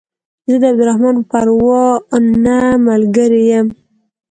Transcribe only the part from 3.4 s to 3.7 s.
يم